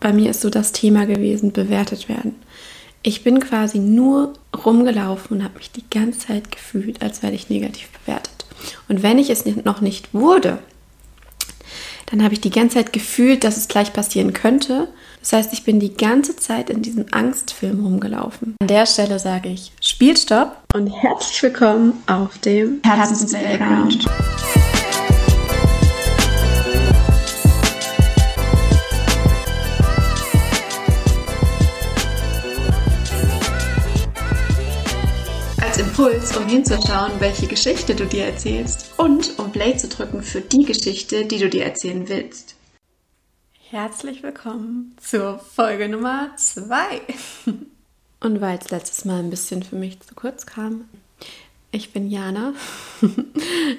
[0.00, 2.34] bei mir ist so das Thema gewesen, bewertet werden.
[3.02, 4.32] Ich bin quasi nur
[4.64, 8.44] rumgelaufen und habe mich die ganze Zeit gefühlt, als werde ich negativ bewertet.
[8.88, 10.58] Und wenn ich es noch nicht wurde,
[12.06, 14.88] dann habe ich die ganze Zeit gefühlt, dass es gleich passieren könnte.
[15.20, 18.56] Das heißt, ich bin die ganze Zeit in diesem Angstfilm rumgelaufen.
[18.60, 23.32] An der Stelle sage ich Spielstopp und herzlich willkommen auf dem Herzens
[36.00, 40.64] Impuls, um hinzuschauen, welche Geschichte du dir erzählst und um Play zu drücken für die
[40.64, 42.56] Geschichte, die du dir erzählen willst.
[43.68, 47.02] Herzlich willkommen zur Folge Nummer 2.
[48.20, 50.86] Und weil es letztes Mal ein bisschen für mich zu kurz kam,
[51.70, 52.54] ich bin Jana.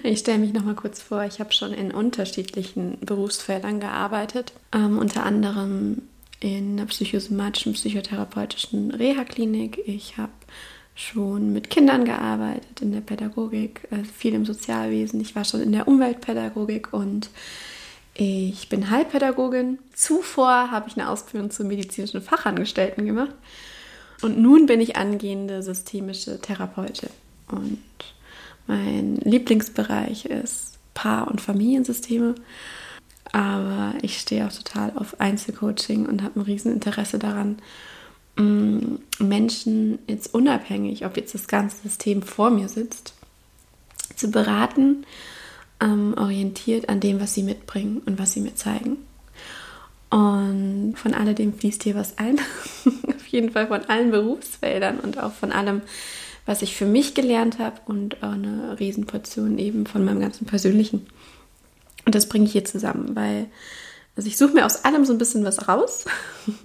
[0.03, 1.23] Ich stelle mich noch mal kurz vor.
[1.23, 6.03] Ich habe schon in unterschiedlichen Berufsfeldern gearbeitet, ähm, unter anderem
[6.39, 9.79] in einer psychosomatischen, psychotherapeutischen Reha-Klinik.
[9.87, 10.31] Ich habe
[11.01, 15.19] schon mit Kindern gearbeitet in der Pädagogik, also viel im Sozialwesen.
[15.19, 17.29] Ich war schon in der Umweltpädagogik und
[18.13, 19.79] ich bin Heilpädagogin.
[19.95, 23.33] Zuvor habe ich eine Ausbildung zur medizinischen Fachangestellten gemacht.
[24.21, 27.09] Und nun bin ich angehende systemische Therapeutin.
[27.47, 27.79] Und
[28.67, 32.35] mein Lieblingsbereich ist Paar- und Familiensysteme.
[33.31, 37.57] Aber ich stehe auch total auf Einzelcoaching und habe ein Rieseninteresse daran,
[39.19, 43.13] Menschen jetzt unabhängig, ob jetzt das ganze System vor mir sitzt,
[44.15, 45.05] zu beraten,
[45.81, 48.97] ähm, orientiert an dem, was sie mitbringen und was sie mir zeigen.
[50.09, 52.37] Und von alledem fließt hier was ein.
[53.07, 55.81] Auf jeden Fall von allen Berufsfeldern und auch von allem,
[56.45, 61.07] was ich für mich gelernt habe und auch eine Riesenportion eben von meinem ganzen Persönlichen.
[62.05, 63.47] Und das bringe ich hier zusammen, weil
[64.15, 66.05] also ich suche mir aus allem so ein bisschen was raus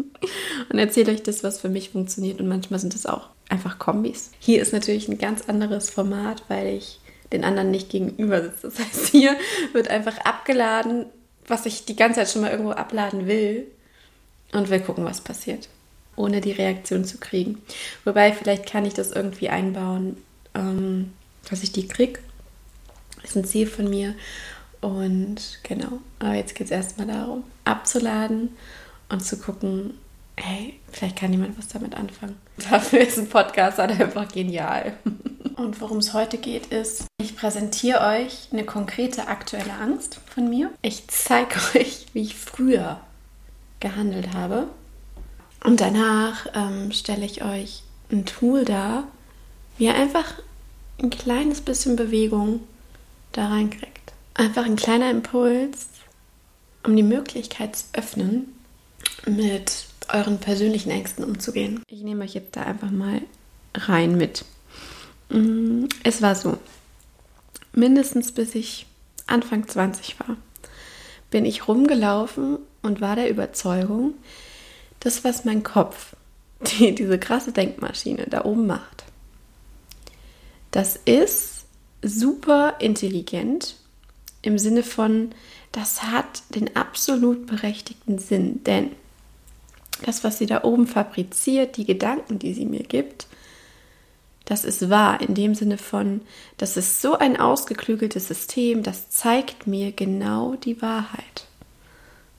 [0.69, 2.41] und erzähle euch das, was für mich funktioniert.
[2.41, 4.30] Und manchmal sind es auch einfach Kombis.
[4.39, 7.00] Hier ist natürlich ein ganz anderes Format, weil ich
[7.33, 8.68] den anderen nicht gegenüber sitze.
[8.68, 9.36] Das heißt, hier
[9.73, 11.06] wird einfach abgeladen,
[11.46, 13.67] was ich die ganze Zeit schon mal irgendwo abladen will.
[14.52, 15.68] Und wir gucken, was passiert.
[16.17, 17.62] Ohne die Reaktion zu kriegen.
[18.05, 20.17] Wobei, vielleicht kann ich das irgendwie einbauen,
[20.55, 21.12] ähm,
[21.48, 22.20] dass ich die kriege.
[23.20, 24.14] Das ist ein Ziel von mir.
[24.81, 28.51] Und genau, aber jetzt geht es erstmal darum, abzuladen
[29.09, 29.95] und zu gucken,
[30.37, 32.37] hey, vielleicht kann jemand was damit anfangen.
[32.70, 34.95] Dafür ist ein Podcast halt einfach genial.
[35.57, 40.70] Und worum es heute geht, ist, ich präsentiere euch eine konkrete aktuelle Angst von mir.
[40.83, 43.01] Ich zeige euch, wie ich früher
[43.81, 44.67] gehandelt habe.
[45.65, 47.83] Und danach ähm, stelle ich euch
[48.13, 49.05] ein Tool dar,
[49.79, 50.35] wie ihr einfach
[51.03, 52.61] ein kleines bisschen Bewegung
[53.33, 53.95] da reinkriegt.
[54.36, 55.89] Einfach ein kleiner Impuls,
[56.85, 58.52] um die Möglichkeit zu öffnen,
[59.24, 61.83] mit euren persönlichen Ängsten umzugehen.
[61.89, 63.23] Ich nehme euch jetzt da einfach mal
[63.74, 64.45] rein mit.
[65.30, 66.58] Mm, es war so,
[67.73, 68.86] mindestens bis ich
[69.27, 70.36] Anfang 20 war,
[71.30, 74.13] bin ich rumgelaufen und war der Überzeugung,
[75.01, 76.14] das, was mein Kopf,
[76.61, 79.05] die, diese krasse Denkmaschine da oben macht,
[80.73, 81.64] das ist
[82.03, 83.77] super intelligent
[84.46, 85.30] im Sinne von,
[85.73, 88.92] das hat den absolut berechtigten Sinn, denn
[90.05, 93.27] das, was sie da oben fabriziert, die Gedanken, die sie mir gibt,
[94.45, 96.20] das ist wahr in dem Sinne von,
[96.56, 101.46] das ist so ein ausgeklügeltes System, das zeigt mir genau die Wahrheit.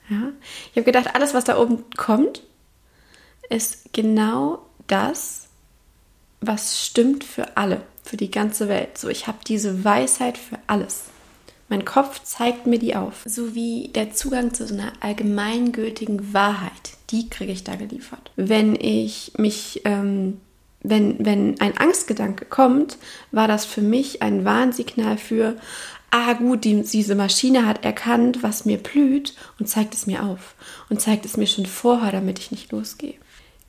[0.08, 0.32] Ja?
[0.70, 2.42] Ich habe gedacht, alles, was da oben kommt,
[3.50, 5.48] ist genau das,
[6.40, 8.96] was stimmt für alle, für die ganze Welt.
[8.96, 11.06] So, ich habe diese Weisheit für alles.
[11.68, 13.22] Mein Kopf zeigt mir die auf.
[13.26, 18.30] Sowie der Zugang zu so einer allgemeingültigen Wahrheit, die kriege ich da geliefert.
[18.36, 20.40] Wenn ich mich, ähm,
[20.82, 22.96] wenn, wenn ein Angstgedanke kommt,
[23.32, 25.56] war das für mich ein Warnsignal für,
[26.10, 30.54] ah gut, die, diese Maschine hat erkannt, was mir blüht und zeigt es mir auf
[30.88, 33.14] und zeigt es mir schon vorher, damit ich nicht losgehe.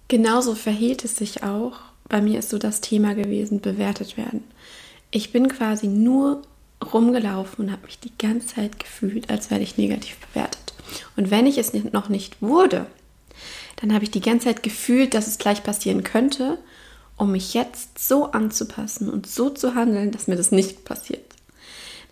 [0.07, 1.79] Genauso verhielt es sich auch.
[2.07, 4.43] Bei mir ist so das Thema gewesen, bewertet werden.
[5.11, 6.41] Ich bin quasi nur
[6.93, 10.73] rumgelaufen und habe mich die ganze Zeit gefühlt, als werde ich negativ bewertet.
[11.15, 12.85] Und wenn ich es noch nicht wurde,
[13.77, 16.57] dann habe ich die ganze Zeit gefühlt, dass es gleich passieren könnte,
[17.17, 21.23] um mich jetzt so anzupassen und so zu handeln, dass mir das nicht passiert.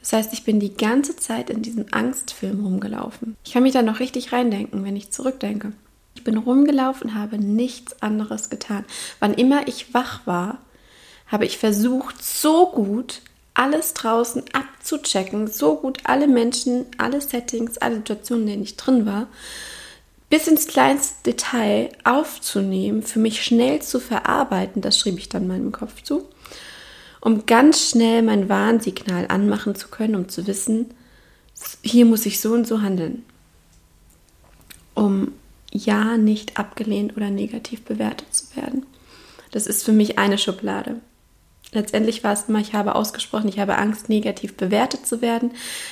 [0.01, 3.35] Das heißt, ich bin die ganze Zeit in diesem Angstfilm rumgelaufen.
[3.43, 5.73] Ich kann mich da noch richtig reindenken, wenn ich zurückdenke.
[6.15, 8.85] Ich bin rumgelaufen, habe nichts anderes getan.
[9.19, 10.59] Wann immer ich wach war,
[11.27, 13.21] habe ich versucht, so gut
[13.57, 19.05] alles draußen abzuchecken, so gut alle Menschen, alle Settings, alle Situationen, in denen ich drin
[19.05, 19.27] war,
[20.29, 25.71] bis ins kleinste Detail aufzunehmen, für mich schnell zu verarbeiten, das schrieb ich dann meinem
[25.71, 26.25] Kopf zu,
[27.21, 30.93] um ganz schnell mein Warnsignal anmachen zu können, um zu wissen,
[31.81, 33.25] hier muss ich so und so handeln,
[34.93, 35.31] um
[35.71, 38.85] ja nicht abgelehnt oder negativ bewertet zu werden.
[39.51, 40.99] Das ist für mich eine Schublade.
[41.73, 45.51] Letztendlich war es immer, ich habe ausgesprochen, ich habe Angst, negativ bewertet zu werden.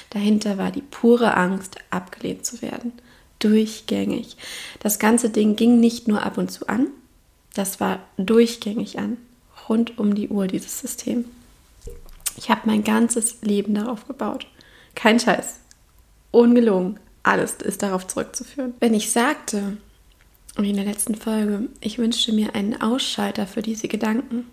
[0.10, 2.94] Dahinter war die pure Angst, abgelehnt zu werden.
[3.40, 4.38] Durchgängig.
[4.80, 6.88] Das ganze Ding ging nicht nur ab und zu an,
[7.54, 9.18] das war durchgängig an.
[9.68, 11.26] Rund um die Uhr, dieses System.
[12.38, 14.46] Ich habe mein ganzes Leben darauf gebaut.
[14.94, 15.60] Kein Scheiß.
[16.32, 17.00] Ungelogen.
[17.24, 18.76] Alles ist darauf zurückzuführen.
[18.80, 19.78] Wenn ich sagte,
[20.58, 24.46] wie in der letzten Folge, ich wünschte mir einen Ausschalter für diese Gedanken,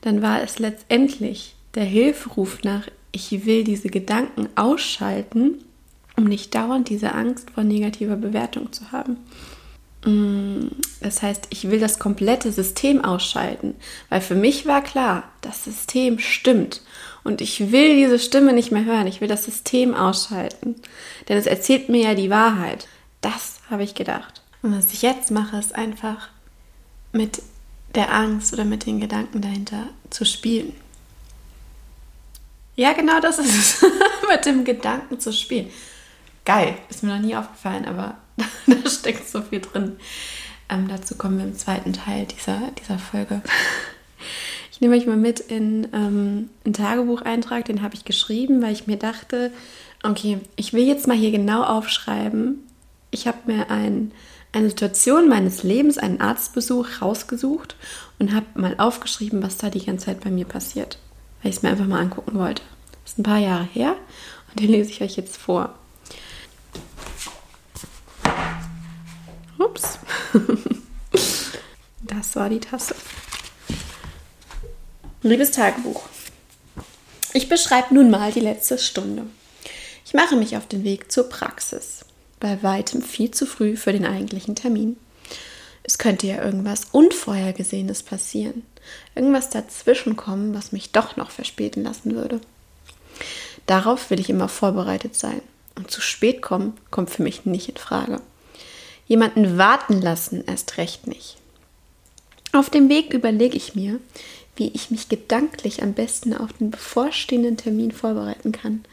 [0.00, 5.64] dann war es letztendlich der Hilferuf nach, ich will diese Gedanken ausschalten,
[6.16, 9.18] um nicht dauernd diese Angst vor negativer Bewertung zu haben.
[10.04, 10.68] Mm,
[11.00, 13.74] das heißt, ich will das komplette System ausschalten,
[14.08, 16.82] weil für mich war klar, das System stimmt
[17.24, 20.76] und ich will diese Stimme nicht mehr hören, ich will das System ausschalten,
[21.28, 22.86] denn es erzählt mir ja die Wahrheit.
[23.20, 24.42] Das habe ich gedacht.
[24.62, 26.28] Und was ich jetzt mache, ist einfach
[27.12, 27.42] mit
[27.98, 30.72] der Angst oder mit den Gedanken dahinter zu spielen.
[32.76, 33.90] Ja, genau das ist es.
[34.28, 35.68] mit dem Gedanken zu spielen.
[36.44, 38.16] Geil, ist mir noch nie aufgefallen, aber
[38.66, 39.96] da steckt so viel drin.
[40.68, 43.42] Ähm, dazu kommen wir im zweiten Teil dieser, dieser Folge.
[44.70, 48.86] Ich nehme euch mal mit in ähm, einen Tagebucheintrag, den habe ich geschrieben, weil ich
[48.86, 49.50] mir dachte,
[50.04, 52.60] okay, ich will jetzt mal hier genau aufschreiben.
[53.10, 54.12] Ich habe mir ein
[54.52, 57.76] eine Situation meines Lebens, einen Arztbesuch rausgesucht
[58.18, 60.98] und habe mal aufgeschrieben, was da die ganze Zeit bei mir passiert,
[61.42, 62.62] weil ich es mir einfach mal angucken wollte.
[63.04, 63.96] Das ist ein paar Jahre her
[64.48, 65.74] und den lese ich euch jetzt vor.
[69.58, 69.98] Ups.
[72.00, 72.94] Das war die Tasse.
[75.22, 76.04] Liebes Tagebuch.
[77.34, 79.26] Ich beschreibe nun mal die letzte Stunde.
[80.06, 82.06] Ich mache mich auf den Weg zur Praxis
[82.40, 84.96] bei weitem viel zu früh für den eigentlichen Termin.
[85.82, 88.62] Es könnte ja irgendwas Unvorhergesehenes passieren,
[89.14, 92.40] irgendwas dazwischen kommen, was mich doch noch verspäten lassen würde.
[93.66, 95.42] Darauf will ich immer vorbereitet sein.
[95.76, 98.20] Und zu spät kommen kommt für mich nicht in Frage.
[99.06, 101.36] Jemanden warten lassen erst recht nicht.
[102.52, 104.00] Auf dem Weg überlege ich mir,
[104.56, 108.84] wie ich mich gedanklich am besten auf den bevorstehenden Termin vorbereiten kann.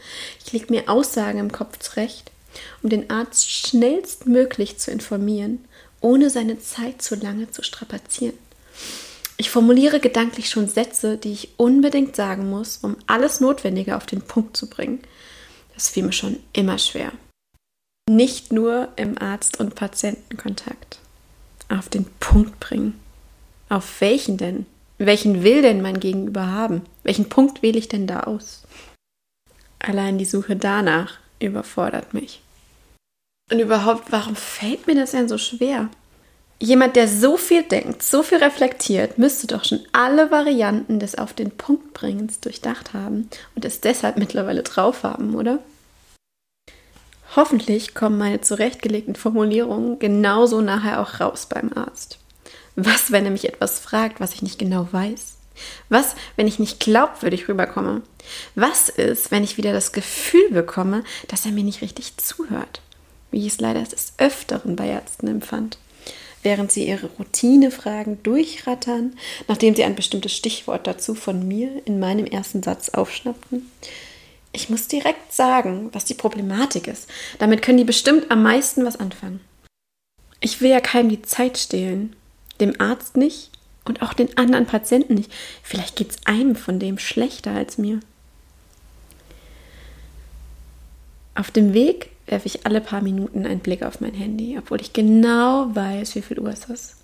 [0.45, 2.31] Ich lege mir Aussagen im Kopf zurecht,
[2.81, 5.65] um den Arzt schnellstmöglich zu informieren,
[6.01, 8.37] ohne seine Zeit zu lange zu strapazieren.
[9.37, 14.21] Ich formuliere gedanklich schon Sätze, die ich unbedingt sagen muss, um alles Notwendige auf den
[14.21, 14.99] Punkt zu bringen.
[15.73, 17.11] Das fiel mir schon immer schwer.
[18.09, 20.99] Nicht nur im Arzt- und Patientenkontakt.
[21.67, 22.99] Auf den Punkt bringen.
[23.67, 24.65] Auf welchen denn?
[24.97, 26.83] Welchen will denn mein Gegenüber haben?
[27.03, 28.61] Welchen Punkt wähle ich denn da aus?
[29.79, 32.41] Allein die Suche danach überfordert mich.
[33.51, 35.89] Und überhaupt, warum fällt mir das denn so schwer?
[36.59, 41.33] Jemand, der so viel denkt, so viel reflektiert, müsste doch schon alle Varianten des Auf
[41.33, 45.59] den Punkt bringens durchdacht haben und es deshalb mittlerweile drauf haben, oder?
[47.35, 52.19] Hoffentlich kommen meine zurechtgelegten Formulierungen genauso nachher auch raus beim Arzt.
[52.75, 55.35] Was, wenn er mich etwas fragt, was ich nicht genau weiß?
[55.89, 58.01] Was, wenn ich nicht glaubwürdig rüberkomme?
[58.55, 62.81] Was ist, wenn ich wieder das Gefühl bekomme, dass er mir nicht richtig zuhört?
[63.31, 65.77] Wie ich es leider des Öfteren bei Ärzten empfand.
[66.43, 69.17] Während sie ihre Routinefragen durchrattern,
[69.47, 73.69] nachdem sie ein bestimmtes Stichwort dazu von mir in meinem ersten Satz aufschnappten.
[74.51, 77.09] Ich muss direkt sagen, was die Problematik ist.
[77.39, 79.41] Damit können die bestimmt am meisten was anfangen.
[80.39, 82.15] Ich will ja keinem die Zeit stehlen.
[82.61, 83.49] Dem Arzt nicht
[83.83, 85.31] und auch den anderen Patienten nicht.
[85.63, 87.99] Vielleicht geht es einem von dem schlechter als mir.
[91.33, 94.93] Auf dem Weg werfe ich alle paar Minuten einen Blick auf mein Handy, obwohl ich
[94.93, 96.95] genau weiß, wie viel Uhr es ist.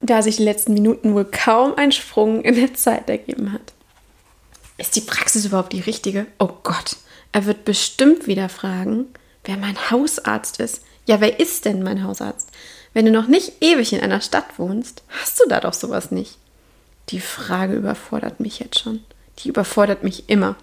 [0.00, 3.72] Da sich die letzten Minuten wohl kaum ein Sprung in der Zeit ergeben hat.
[4.78, 6.26] Ist die Praxis überhaupt die richtige?
[6.38, 6.96] Oh Gott,
[7.32, 9.06] er wird bestimmt wieder fragen,
[9.44, 10.82] wer mein Hausarzt ist.
[11.06, 12.50] Ja, wer ist denn mein Hausarzt?
[12.92, 16.38] Wenn du noch nicht ewig in einer Stadt wohnst, hast du da doch sowas nicht.
[17.10, 19.04] Die Frage überfordert mich jetzt schon.
[19.38, 20.56] Die überfordert mich immer.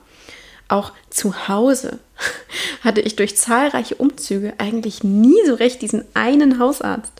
[0.74, 2.00] Auch zu Hause
[2.82, 7.14] hatte ich durch zahlreiche Umzüge eigentlich nie so recht diesen einen Hausarzt.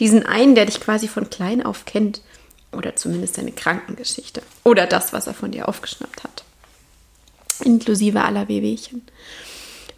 [0.00, 2.20] Diesen einen, der dich quasi von klein auf kennt.
[2.72, 4.42] Oder zumindest deine Krankengeschichte.
[4.64, 6.42] Oder das, was er von dir aufgeschnappt hat.
[7.60, 9.02] Inklusive aller Wehwehchen.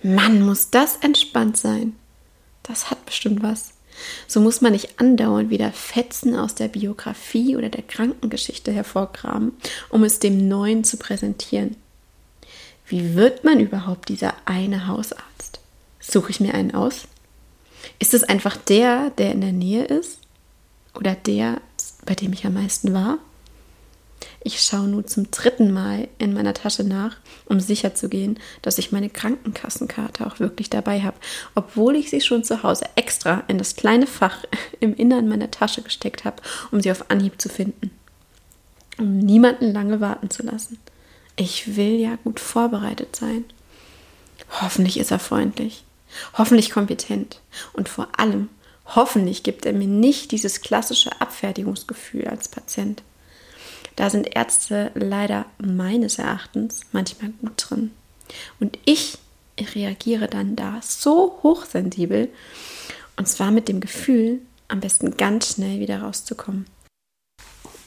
[0.02, 1.96] Mann, muss das entspannt sein.
[2.62, 3.70] Das hat bestimmt was.
[4.26, 9.52] So muss man nicht andauernd wieder Fetzen aus der Biografie oder der Krankengeschichte hervorgraben,
[9.88, 11.76] um es dem Neuen zu präsentieren.
[12.88, 15.60] Wie wird man überhaupt dieser eine Hausarzt?
[16.00, 17.06] Suche ich mir einen aus?
[17.98, 20.20] Ist es einfach der, der in der Nähe ist?
[20.94, 21.60] Oder der,
[22.06, 23.18] bei dem ich am meisten war?
[24.42, 27.16] Ich schaue nun zum dritten Mal in meiner Tasche nach,
[27.46, 31.16] um sicher zu gehen, dass ich meine Krankenkassenkarte auch wirklich dabei habe,
[31.54, 34.44] obwohl ich sie schon zu Hause extra in das kleine Fach
[34.80, 37.90] im Innern meiner Tasche gesteckt habe, um sie auf Anhieb zu finden.
[38.96, 40.78] Um niemanden lange warten zu lassen.
[41.40, 43.44] Ich will ja gut vorbereitet sein.
[44.60, 45.84] Hoffentlich ist er freundlich,
[46.36, 47.40] hoffentlich kompetent
[47.74, 48.48] und vor allem
[48.86, 53.04] hoffentlich gibt er mir nicht dieses klassische Abfertigungsgefühl als Patient.
[53.94, 57.92] Da sind Ärzte leider meines Erachtens manchmal gut drin.
[58.58, 59.18] Und ich
[59.74, 62.30] reagiere dann da so hochsensibel
[63.16, 66.66] und zwar mit dem Gefühl, am besten ganz schnell wieder rauszukommen.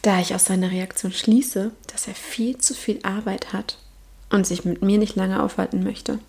[0.02, 3.78] Da ich aus seiner Reaktion schließe, dass er viel zu viel Arbeit hat
[4.32, 6.20] und sich mit mir nicht lange aufhalten möchte.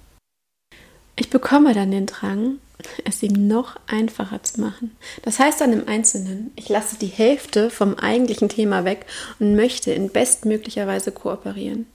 [1.16, 2.58] Ich bekomme dann den Drang,
[3.04, 4.96] es ihm noch einfacher zu machen.
[5.22, 9.06] Das heißt dann im Einzelnen, ich lasse die Hälfte vom eigentlichen Thema weg
[9.38, 11.86] und möchte in bestmöglicher Weise kooperieren.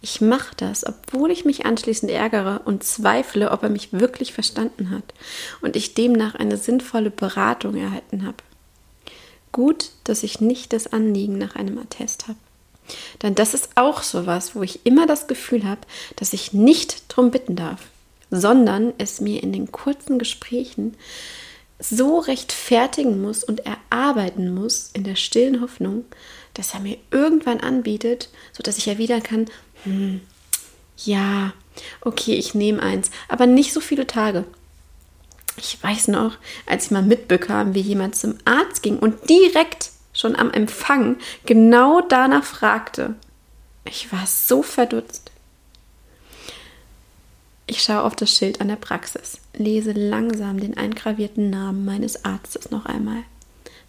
[0.00, 4.90] Ich mache das, obwohl ich mich anschließend ärgere und zweifle, ob er mich wirklich verstanden
[4.90, 5.14] hat
[5.60, 8.36] und ich demnach eine sinnvolle Beratung erhalten habe.
[9.52, 12.38] Gut, dass ich nicht das Anliegen nach einem Attest habe.
[13.22, 15.82] Denn das ist auch sowas, wo ich immer das Gefühl habe,
[16.16, 17.80] dass ich nicht drum bitten darf
[18.30, 20.96] sondern es mir in den kurzen Gesprächen
[21.78, 26.04] so rechtfertigen muss und erarbeiten muss in der stillen Hoffnung,
[26.54, 29.46] dass er mir irgendwann anbietet, sodass ich erwidern kann,
[29.84, 30.20] hm,
[31.04, 31.52] ja,
[32.00, 34.44] okay, ich nehme eins, aber nicht so viele Tage.
[35.58, 36.36] Ich weiß noch,
[36.66, 42.00] als ich mal mitbekam, wie jemand zum Arzt ging und direkt schon am Empfang genau
[42.00, 43.16] danach fragte.
[43.84, 45.30] Ich war so verdutzt.
[47.66, 52.70] Ich schaue auf das Schild an der Praxis, lese langsam den eingravierten Namen meines Arztes
[52.70, 53.24] noch einmal.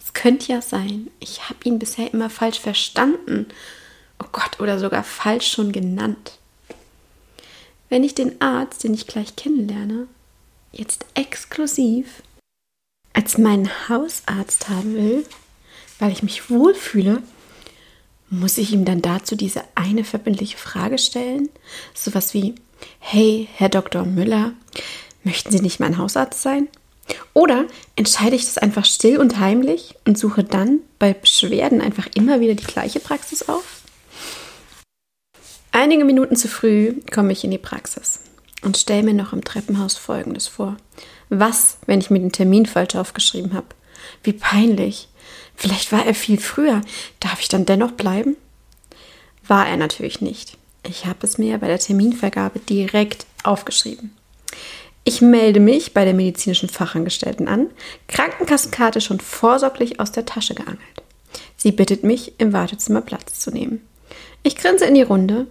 [0.03, 3.47] Es könnte ja sein, ich habe ihn bisher immer falsch verstanden.
[4.21, 6.39] Oh Gott, oder sogar falsch schon genannt.
[7.87, 10.07] Wenn ich den Arzt, den ich gleich kennenlerne,
[10.71, 12.23] jetzt exklusiv
[13.13, 15.25] als meinen Hausarzt haben will,
[15.97, 17.21] weil ich mich wohlfühle,
[18.29, 21.49] muss ich ihm dann dazu diese eine verbindliche Frage stellen?
[21.93, 22.55] Sowas wie,
[22.99, 24.05] Hey, Herr Dr.
[24.05, 24.53] Müller,
[25.23, 26.67] möchten Sie nicht mein Hausarzt sein?
[27.33, 32.39] Oder entscheide ich das einfach still und heimlich und suche dann bei Beschwerden einfach immer
[32.39, 33.81] wieder die gleiche Praxis auf?
[35.71, 38.28] Einige Minuten zu früh komme ich in die Praxis
[38.61, 40.77] und stelle mir noch im Treppenhaus Folgendes vor.
[41.29, 43.67] Was, wenn ich mir den Termin falsch aufgeschrieben habe?
[44.23, 45.09] Wie peinlich.
[45.55, 46.81] Vielleicht war er viel früher.
[47.19, 48.37] Darf ich dann dennoch bleiben?
[49.47, 50.57] War er natürlich nicht.
[50.87, 54.15] Ich habe es mir bei der Terminvergabe direkt aufgeschrieben.
[55.03, 57.67] Ich melde mich bei der medizinischen Fachangestellten an,
[58.07, 60.79] Krankenkassenkarte schon vorsorglich aus der Tasche geangelt.
[61.57, 63.81] Sie bittet mich, im Wartezimmer Platz zu nehmen.
[64.43, 65.47] Ich grinse in die Runde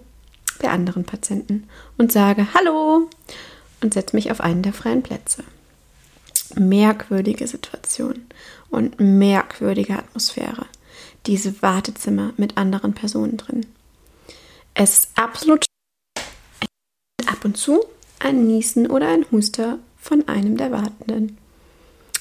[0.58, 3.08] der anderen Patienten und sage Hallo
[3.80, 5.44] und setze mich auf einen der freien Plätze.
[6.54, 8.26] Merkwürdige Situation
[8.70, 10.66] und merkwürdige Atmosphäre.
[11.26, 13.66] Diese Wartezimmer mit anderen Personen drin.
[14.74, 15.64] Es ist absolut
[17.26, 17.84] ab und zu
[18.20, 21.38] ein Niesen oder ein Huster von einem der Wartenden.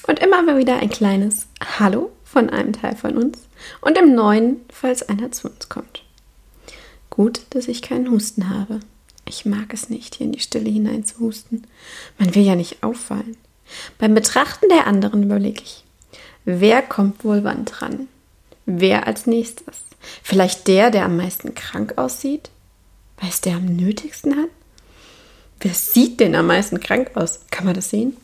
[0.06, 1.46] Und immer wieder ein kleines
[1.78, 3.38] Hallo von einem Teil von uns
[3.80, 6.04] und im neuen, falls einer zu uns kommt.
[7.18, 8.78] Gut, dass ich keinen Husten habe.
[9.28, 11.64] Ich mag es nicht, hier in die Stille hinein zu husten.
[12.16, 13.36] Man will ja nicht auffallen.
[13.98, 15.82] Beim Betrachten der anderen überlege ich,
[16.44, 18.06] wer kommt wohl wann dran?
[18.66, 19.78] Wer als nächstes?
[20.22, 22.50] Vielleicht der, der am meisten krank aussieht?
[23.16, 24.50] Weil es der am nötigsten hat?
[25.58, 27.40] Wer sieht denn am meisten krank aus?
[27.50, 28.16] Kann man das sehen?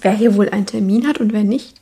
[0.00, 1.81] Wer hier wohl einen Termin hat und wer nicht?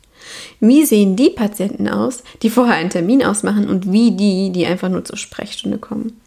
[0.59, 4.89] Wie sehen die Patienten aus, die vorher einen Termin ausmachen und wie die, die einfach
[4.89, 6.19] nur zur Sprechstunde kommen?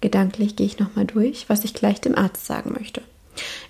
[0.00, 3.02] Gedanklich gehe ich nochmal durch, was ich gleich dem Arzt sagen möchte.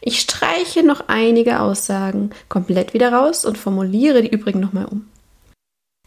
[0.00, 5.08] Ich streiche noch einige Aussagen komplett wieder raus und formuliere die übrigen nochmal um.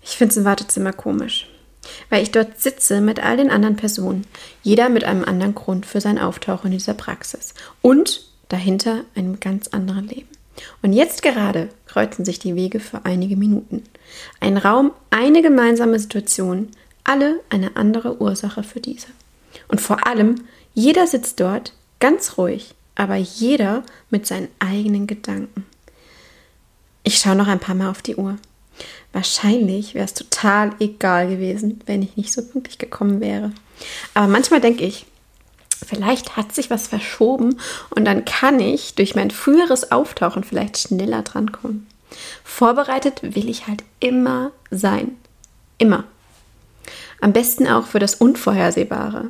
[0.01, 1.47] Ich finde es im Wartezimmer komisch
[2.09, 4.25] weil ich dort sitze mit all den anderen Personen,
[4.63, 9.67] jeder mit einem anderen Grund für sein Auftauchen in dieser Praxis und dahinter einem ganz
[9.69, 10.29] anderen Leben.
[10.81, 13.83] Und jetzt gerade kreuzen sich die Wege für einige Minuten.
[14.39, 16.69] Ein Raum, eine gemeinsame Situation,
[17.03, 19.07] alle eine andere Ursache für diese.
[19.67, 20.35] Und vor allem,
[20.75, 25.65] jeder sitzt dort ganz ruhig, aber jeder mit seinen eigenen Gedanken.
[27.03, 28.37] Ich schaue noch ein paar Mal auf die Uhr.
[29.11, 33.51] Wahrscheinlich wäre es total egal gewesen, wenn ich nicht so pünktlich gekommen wäre.
[34.13, 35.07] Aber manchmal denke ich,
[35.85, 37.59] vielleicht hat sich was verschoben
[37.89, 41.87] und dann kann ich durch mein früheres Auftauchen vielleicht schneller drankommen.
[42.43, 45.17] Vorbereitet will ich halt immer sein.
[45.77, 46.05] Immer.
[47.21, 49.27] Am besten auch für das Unvorhersehbare.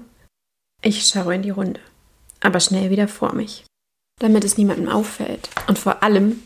[0.82, 1.80] Ich schaue in die Runde,
[2.40, 3.66] aber schnell wieder vor mich,
[4.20, 6.42] damit es niemandem auffällt und vor allem,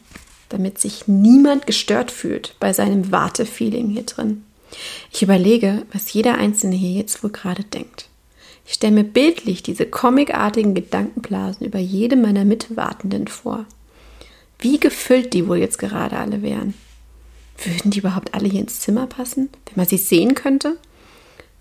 [0.50, 4.44] damit sich niemand gestört fühlt bei seinem Wartefeeling hier drin.
[5.12, 8.10] Ich überlege, was jeder Einzelne hier jetzt wohl gerade denkt.
[8.66, 13.66] Ich stelle mir bildlich diese comicartigen Gedankenblasen über jede meiner Mitwartenden vor.
[14.60, 16.74] Wie gefüllt die wohl jetzt gerade alle wären.
[17.64, 20.78] Würden die überhaupt alle hier ins Zimmer passen, wenn man sie sehen könnte?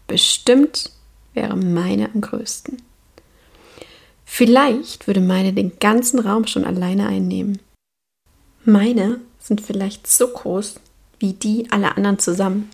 [0.07, 0.93] Bestimmt
[1.35, 2.81] wäre meine am größten.
[4.25, 7.59] Vielleicht würde meine den ganzen Raum schon alleine einnehmen.
[8.65, 10.77] Meine sind vielleicht so groß
[11.19, 12.71] wie die aller anderen zusammen.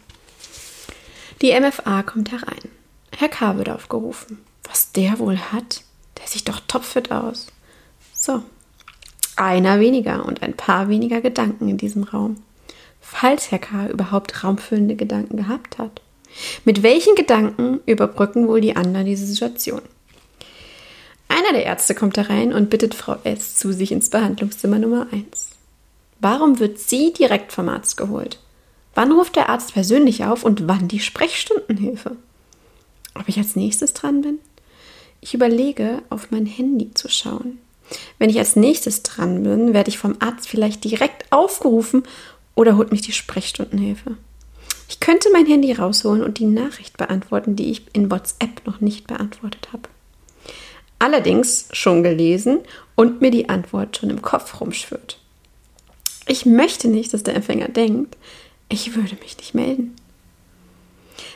[1.43, 2.78] Die MFA kommt herein.
[3.21, 3.59] Herr K.
[3.59, 4.39] wird aufgerufen.
[4.63, 5.83] Was der wohl hat?
[6.19, 7.49] Der sieht doch topfit aus.
[8.13, 8.45] So,
[9.35, 12.37] einer weniger und ein paar weniger Gedanken in diesem Raum.
[13.01, 13.89] Falls Herr K.
[13.89, 16.01] überhaupt raumfüllende Gedanken gehabt hat.
[16.65, 19.83] Mit welchen Gedanken überbrücken wohl die anderen diese Situation?
[21.27, 23.57] Einer der Ärzte kommt herein und bittet Frau S.
[23.57, 25.49] zu sich ins Behandlungszimmer Nummer 1.
[26.21, 28.39] Warum wird sie direkt vom Arzt geholt?
[28.95, 32.17] Wann ruft der Arzt persönlich auf und wann die Sprechstundenhilfe?
[33.15, 34.39] Ob ich als nächstes dran bin?
[35.21, 37.59] Ich überlege, auf mein Handy zu schauen.
[38.19, 42.03] Wenn ich als nächstes dran bin, werde ich vom Arzt vielleicht direkt aufgerufen
[42.55, 44.17] oder holt mich die Sprechstundenhilfe.
[44.89, 49.07] Ich könnte mein Handy rausholen und die Nachricht beantworten, die ich in WhatsApp noch nicht
[49.07, 49.89] beantwortet habe.
[50.99, 52.61] Allerdings schon gelesen
[52.97, 55.19] und mir die Antwort schon im Kopf rumschwirrt.
[56.27, 58.17] Ich möchte nicht, dass der Empfänger denkt,
[58.69, 59.95] ich würde mich nicht melden.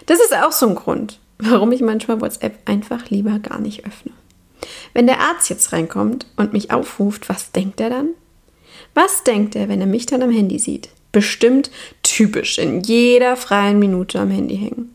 [0.07, 4.13] Das ist auch so ein Grund, warum ich manchmal WhatsApp einfach lieber gar nicht öffne.
[4.95, 8.09] Wenn der Arzt jetzt reinkommt und mich aufruft, was denkt er dann?
[8.95, 10.91] Was denkt er, wenn er mich dann am Handy sieht?
[11.11, 11.71] Bestimmt
[12.02, 14.95] typisch in jeder freien Minute am Handy hängen.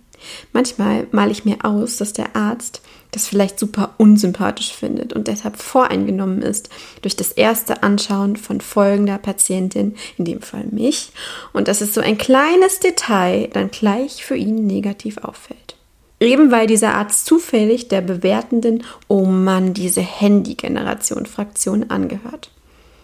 [0.51, 5.57] Manchmal male ich mir aus, dass der Arzt das vielleicht super unsympathisch findet und deshalb
[5.57, 6.69] voreingenommen ist
[7.01, 11.11] durch das erste Anschauen von folgender Patientin, in dem Fall mich,
[11.53, 15.76] und dass es so ein kleines Detail dann gleich für ihn negativ auffällt.
[16.19, 22.49] Eben weil dieser Arzt zufällig der bewertenden Oh Mann, diese Handy-Generation-Fraktion angehört.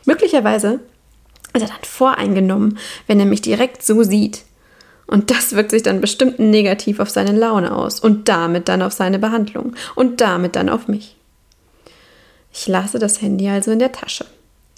[0.05, 0.79] Möglicherweise
[1.53, 4.43] ist er dann voreingenommen, wenn er mich direkt so sieht.
[5.05, 8.93] Und das wirkt sich dann bestimmt negativ auf seine Laune aus und damit dann auf
[8.93, 11.15] seine Behandlung und damit dann auf mich.
[12.51, 14.25] Ich lasse das Handy also in der Tasche.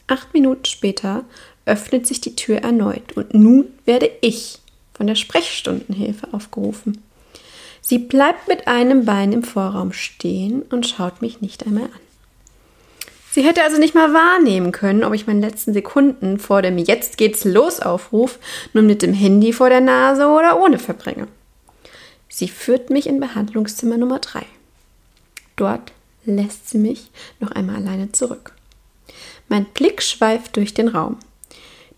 [0.07, 1.23] Acht Minuten später
[1.65, 4.59] öffnet sich die Tür erneut und nun werde ich
[4.93, 7.01] von der Sprechstundenhilfe aufgerufen.
[7.87, 11.99] Sie bleibt mit einem Bein im Vorraum stehen und schaut mich nicht einmal an.
[13.29, 17.19] Sie hätte also nicht mal wahrnehmen können, ob ich meine letzten Sekunden vor dem Jetzt
[17.19, 18.39] geht's los Aufruf
[18.73, 21.27] nun mit dem Handy vor der Nase oder ohne verbringe.
[22.27, 24.41] Sie führt mich in Behandlungszimmer Nummer 3.
[25.55, 25.91] Dort
[26.25, 28.53] lässt sie mich noch einmal alleine zurück.
[29.47, 31.17] Mein Blick schweift durch den Raum.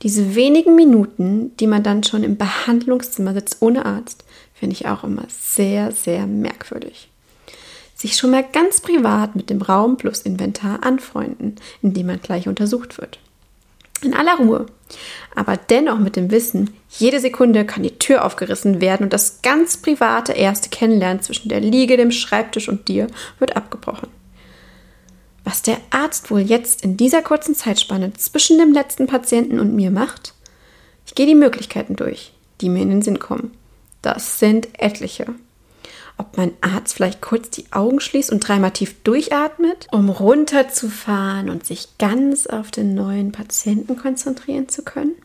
[0.02, 4.26] Diese wenigen Minuten, die man dann schon im Behandlungszimmer sitzt ohne Arzt,
[4.60, 7.10] finde ich auch immer sehr, sehr merkwürdig.
[7.96, 12.98] Sich schon mal ganz privat mit dem Raum plus Inventar anfreunden, indem man gleich untersucht
[12.98, 13.20] wird.
[14.04, 14.68] In aller Ruhe,
[15.36, 19.78] aber dennoch mit dem Wissen, jede Sekunde kann die Tür aufgerissen werden und das ganz
[19.78, 23.08] private erste Kennenlernen zwischen der Liege, dem Schreibtisch und dir
[23.40, 24.10] wird abgebrochen.
[25.44, 29.90] Was der Arzt wohl jetzt in dieser kurzen Zeitspanne zwischen dem letzten Patienten und mir
[29.90, 30.34] macht?
[31.06, 33.52] Ich gehe die Möglichkeiten durch, die mir in den Sinn kommen.
[34.08, 35.26] Das sind etliche.
[36.18, 41.66] Ob mein Arzt vielleicht kurz die Augen schließt und dreimal tief durchatmet, um runterzufahren und
[41.66, 45.16] sich ganz auf den neuen Patienten konzentrieren zu können?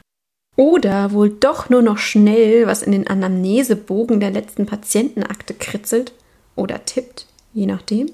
[0.56, 6.12] Oder wohl doch nur noch schnell was in den Anamnesebogen der letzten Patientenakte kritzelt
[6.56, 8.10] oder tippt, je nachdem?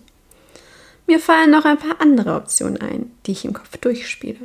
[1.07, 4.41] Mir fallen noch ein paar andere Optionen ein, die ich im Kopf durchspiele.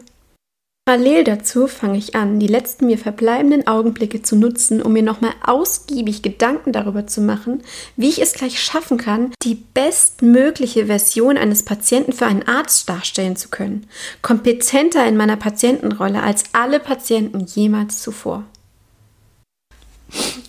[0.86, 5.32] Parallel dazu fange ich an, die letzten mir verbleibenden Augenblicke zu nutzen, um mir nochmal
[5.42, 7.64] ausgiebig Gedanken darüber zu machen,
[7.96, 13.38] wie ich es gleich schaffen kann, die bestmögliche Version eines Patienten für einen Arzt darstellen
[13.38, 13.88] zu können.
[14.22, 18.44] Kompetenter in meiner Patientenrolle als alle Patienten jemals zuvor.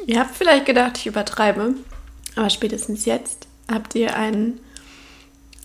[0.05, 1.75] Ihr habt vielleicht gedacht, ich übertreibe,
[2.35, 4.59] aber spätestens jetzt habt ihr einen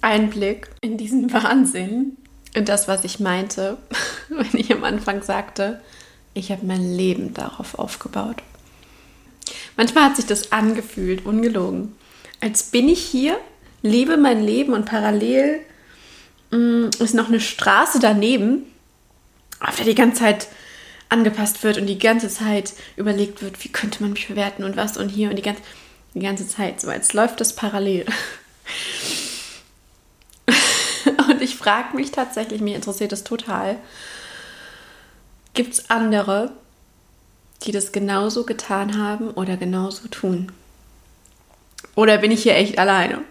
[0.01, 2.17] Einblick in diesen Wahnsinn,
[2.53, 3.77] das, was ich meinte,
[4.29, 5.81] wenn ich am Anfang sagte,
[6.33, 8.37] Ich habe mein Leben darauf aufgebaut.
[9.75, 11.95] Manchmal hat sich das angefühlt, ungelogen.
[12.41, 13.37] Als bin ich hier,
[13.81, 15.59] lebe mein Leben und parallel
[16.51, 18.65] mh, mm, ist noch eine Straße daneben,
[19.59, 20.47] auf der die ganze Zeit
[21.09, 24.97] angepasst wird und die ganze Zeit überlegt wird, wie könnte man mich bewerten und was
[24.97, 25.61] und hier und die ganze,
[26.13, 26.79] die ganze Zeit.
[26.79, 28.05] So, als läuft das parallel.
[31.49, 33.77] ich frage mich tatsächlich, mir interessiert das total,
[35.53, 36.51] gibt es andere,
[37.63, 40.51] die das genauso getan haben oder genauso tun?
[41.95, 43.23] Oder bin ich hier echt alleine?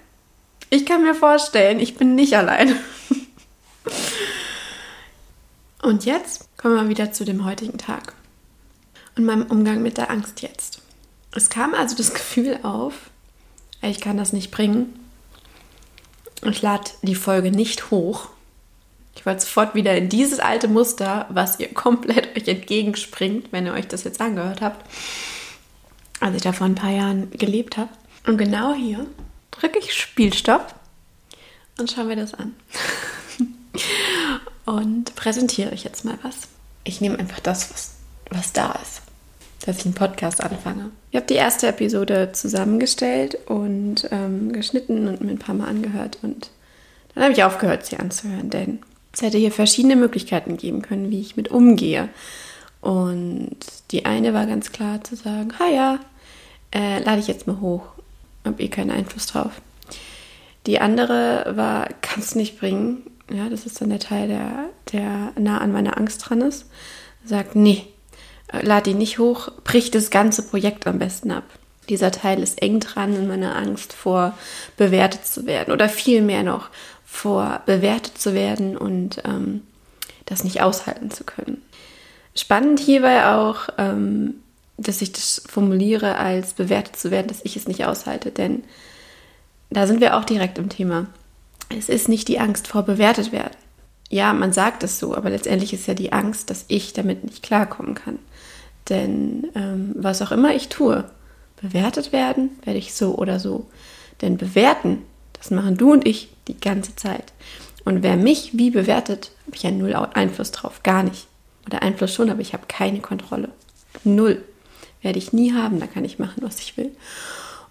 [0.68, 2.76] Ich kann mir vorstellen, ich bin nicht alleine.
[5.82, 8.14] Und jetzt kommen wir wieder zu dem heutigen Tag
[9.16, 10.82] und meinem Umgang mit der Angst jetzt.
[11.34, 12.94] Es kam also das Gefühl auf,
[13.80, 14.97] ich kann das nicht bringen.
[16.44, 18.28] Ich lade die Folge nicht hoch.
[19.16, 23.72] Ich wollte sofort wieder in dieses alte Muster, was ihr komplett euch entgegenspringt, wenn ihr
[23.72, 24.84] euch das jetzt angehört habt,
[26.20, 27.90] als ich da vor ein paar Jahren gelebt habe.
[28.26, 29.06] Und genau hier
[29.50, 30.74] drücke ich Spielstopp
[31.78, 32.54] und schauen wir das an.
[34.66, 36.48] und präsentiere euch jetzt mal was.
[36.84, 37.94] Ich nehme einfach das, was,
[38.30, 39.02] was da ist,
[39.68, 40.90] dass ich einen Podcast anfange.
[41.10, 46.18] Ich habe die erste Episode zusammengestellt und ähm, geschnitten und mir ein paar Mal angehört
[46.22, 46.48] und
[47.14, 48.78] dann habe ich aufgehört, sie anzuhören, denn
[49.12, 52.08] es hätte hier verschiedene Möglichkeiten geben können, wie ich mit umgehe.
[52.80, 53.56] Und
[53.90, 55.98] die eine war ganz klar zu sagen, ha ja,
[56.74, 57.82] äh, lade ich jetzt mal hoch,
[58.46, 59.60] habe eh keinen Einfluss drauf.
[60.66, 65.58] Die andere war, kannst nicht bringen, ja, das ist dann der Teil, der, der nah
[65.58, 66.70] an meiner Angst dran ist,
[67.22, 67.84] sagt, nee,
[68.52, 71.44] äh, lad ihn nicht hoch, brich das ganze Projekt am besten ab.
[71.88, 74.34] Dieser Teil ist eng dran in meiner Angst vor
[74.76, 76.68] bewertet zu werden oder vielmehr noch
[77.06, 79.62] vor bewertet zu werden und ähm,
[80.26, 81.62] das nicht aushalten zu können.
[82.34, 84.34] Spannend hierbei auch, ähm,
[84.76, 88.62] dass ich das formuliere als bewertet zu werden, dass ich es nicht aushalte, denn
[89.70, 91.06] da sind wir auch direkt im Thema.
[91.76, 93.56] Es ist nicht die Angst vor bewertet werden.
[94.10, 97.42] Ja, man sagt es so, aber letztendlich ist ja die Angst, dass ich damit nicht
[97.42, 98.18] klarkommen kann.
[98.88, 101.04] Denn ähm, was auch immer ich tue,
[101.60, 103.66] bewertet werden werde ich so oder so.
[104.22, 105.02] Denn bewerten,
[105.34, 107.32] das machen du und ich die ganze Zeit.
[107.84, 111.26] Und wer mich wie bewertet, habe ich ja null Einfluss drauf, gar nicht.
[111.66, 113.50] Oder Einfluss schon, aber ich habe keine Kontrolle.
[114.04, 114.42] Null.
[115.02, 116.90] Werde ich nie haben, da kann ich machen, was ich will.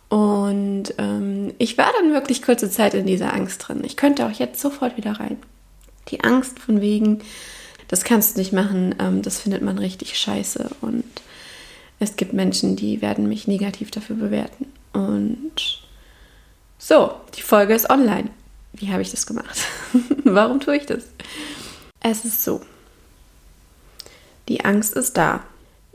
[0.10, 3.82] Und ähm, ich war dann wirklich kurze Zeit in dieser Angst drin.
[3.84, 5.38] Ich könnte auch jetzt sofort wieder rein.
[6.08, 7.19] Die Angst von wegen,
[7.88, 10.69] das kannst du nicht machen, ähm, das findet man richtig scheiße.
[10.82, 11.06] Und
[12.00, 14.67] es gibt Menschen, die werden mich negativ dafür bewerten.
[14.93, 15.82] Und
[16.78, 18.30] so, die Folge ist online.
[18.73, 19.58] Wie habe ich das gemacht?
[20.23, 21.06] Warum tue ich das?
[22.02, 22.62] Es ist so.
[24.47, 25.43] Die Angst ist da.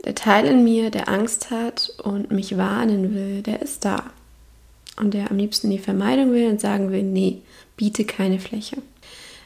[0.03, 4.03] Der Teil in mir, der Angst hat und mich warnen will, der ist da.
[4.97, 7.41] Und der am liebsten die Vermeidung will und sagen will, nee,
[7.77, 8.77] biete keine Fläche.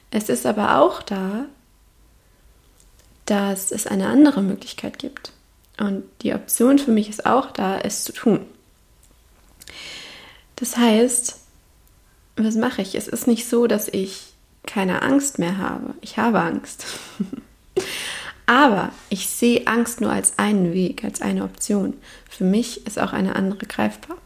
[0.09, 1.45] Es ist aber auch da,
[3.27, 5.31] dass es eine andere Möglichkeit gibt.
[5.77, 8.45] Und die Option für mich ist auch da, es zu tun.
[10.55, 11.37] Das heißt,
[12.35, 12.95] was mache ich?
[12.95, 14.33] Es ist nicht so, dass ich
[14.65, 15.93] keine Angst mehr habe.
[16.01, 16.85] Ich habe Angst.
[18.47, 21.93] Aber ich sehe Angst nur als einen Weg, als eine Option.
[22.29, 24.17] Für mich ist auch eine andere greifbar.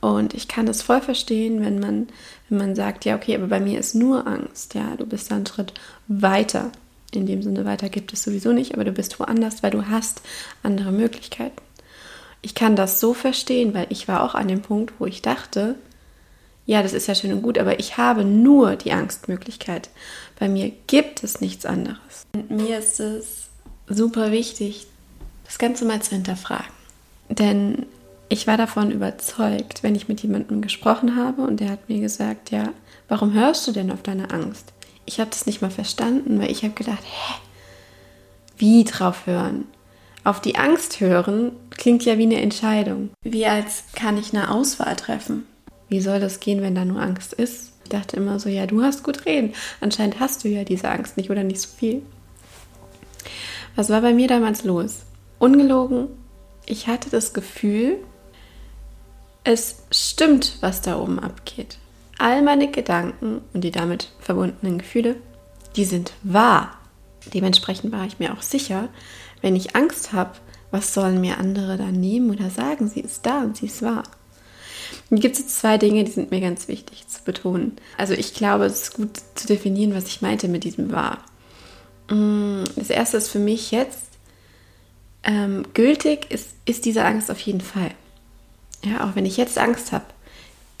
[0.00, 2.08] Und ich kann das voll verstehen, wenn man,
[2.48, 4.74] wenn man sagt, ja, okay, aber bei mir ist nur Angst.
[4.74, 5.74] Ja, du bist da einen Schritt
[6.06, 6.70] weiter.
[7.12, 10.20] In dem Sinne weiter gibt es sowieso nicht, aber du bist woanders, weil du hast
[10.62, 11.62] andere Möglichkeiten.
[12.42, 15.74] Ich kann das so verstehen, weil ich war auch an dem Punkt, wo ich dachte,
[16.66, 19.88] ja, das ist ja schön und gut, aber ich habe nur die Angstmöglichkeit.
[20.38, 22.26] Bei mir gibt es nichts anderes.
[22.34, 23.48] Und mir ist es
[23.88, 24.86] super wichtig,
[25.46, 26.70] das Ganze mal zu hinterfragen.
[27.30, 27.86] Denn
[28.28, 32.50] ich war davon überzeugt, wenn ich mit jemandem gesprochen habe und der hat mir gesagt,
[32.50, 32.68] ja,
[33.08, 34.72] warum hörst du denn auf deine Angst?
[35.08, 37.34] Ich habe das nicht mal verstanden, weil ich habe gedacht, hä,
[38.58, 39.64] wie drauf hören?
[40.22, 43.08] Auf die Angst hören klingt ja wie eine Entscheidung.
[43.22, 45.46] Wie als kann ich eine Auswahl treffen.
[45.88, 47.72] Wie soll das gehen, wenn da nur Angst ist?
[47.84, 49.54] Ich dachte immer so, ja, du hast gut reden.
[49.80, 52.02] Anscheinend hast du ja diese Angst nicht oder nicht so viel.
[53.76, 55.06] Was war bei mir damals los?
[55.38, 56.08] Ungelogen,
[56.66, 57.96] ich hatte das Gefühl,
[59.42, 61.78] es stimmt, was da oben abgeht.
[62.18, 65.16] All meine Gedanken und die damit verbundenen Gefühle,
[65.76, 66.76] die sind wahr.
[67.32, 68.88] Dementsprechend war ich mir auch sicher,
[69.40, 70.32] wenn ich Angst habe,
[70.70, 72.88] was sollen mir andere da nehmen oder sagen?
[72.88, 74.02] Sie ist da und sie ist wahr.
[75.08, 77.76] Hier gibt es zwei Dinge, die sind mir ganz wichtig zu betonen.
[77.96, 81.24] Also ich glaube, es ist gut zu definieren, was ich meinte mit diesem wahr.
[82.10, 84.08] Mm, das erste ist für mich jetzt,
[85.24, 87.92] ähm, gültig ist, ist diese Angst auf jeden Fall.
[88.84, 90.06] Ja, auch wenn ich jetzt Angst habe,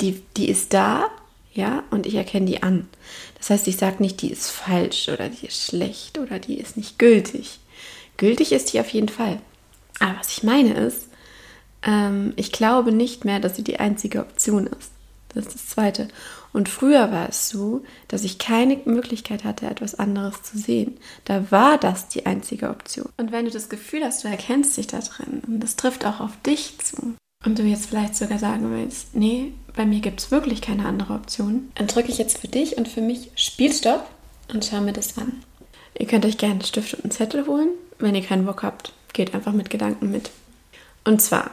[0.00, 1.06] die, die ist da,
[1.52, 2.88] ja, und ich erkenne die an.
[3.36, 6.76] Das heißt, ich sage nicht, die ist falsch oder die ist schlecht oder die ist
[6.76, 7.58] nicht gültig.
[8.16, 9.40] Gültig ist die auf jeden Fall.
[10.00, 11.08] Aber was ich meine ist,
[11.82, 14.92] ähm, ich glaube nicht mehr, dass sie die einzige Option ist.
[15.34, 16.08] Das ist das Zweite.
[16.52, 20.96] Und früher war es so, dass ich keine Möglichkeit hatte, etwas anderes zu sehen.
[21.24, 23.10] Da war das die einzige Option.
[23.16, 26.20] Und wenn du das Gefühl hast, du erkennst dich da drin und das trifft auch
[26.20, 30.32] auf dich zu, und du jetzt vielleicht sogar sagen willst, nee, bei mir gibt es
[30.32, 34.10] wirklich keine andere Option, dann drücke ich jetzt für dich und für mich Spielstopp
[34.52, 35.44] und schau mir das an.
[35.96, 37.68] Ihr könnt euch gerne einen Stift und einen Zettel holen.
[38.00, 40.32] Wenn ihr keinen Bock habt, geht einfach mit Gedanken mit.
[41.04, 41.52] Und zwar,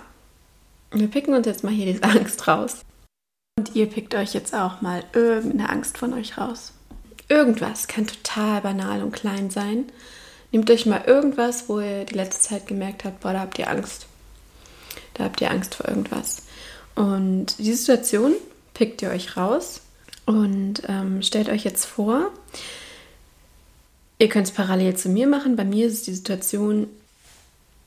[0.89, 2.81] wir picken uns jetzt mal hier diese Angst raus.
[3.59, 6.73] Und ihr pickt euch jetzt auch mal irgendeine Angst von euch raus.
[7.29, 9.85] Irgendwas kann total banal und klein sein.
[10.51, 13.69] Nehmt euch mal irgendwas, wo ihr die letzte Zeit gemerkt habt, boah, da habt ihr
[13.69, 14.07] Angst.
[15.13, 16.44] Da habt ihr Angst vor irgendwas.
[16.95, 18.33] Und die Situation
[18.73, 19.81] pickt ihr euch raus
[20.25, 22.31] und ähm, stellt euch jetzt vor,
[24.17, 25.55] ihr könnt es parallel zu mir machen.
[25.55, 26.87] Bei mir ist die Situation,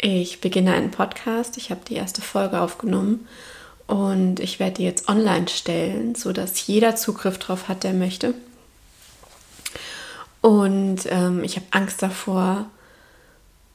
[0.00, 3.26] ich beginne einen Podcast, ich habe die erste Folge aufgenommen
[3.86, 8.34] und ich werde die jetzt online stellen, sodass jeder Zugriff drauf hat, der möchte.
[10.40, 12.66] Und ähm, ich habe Angst davor,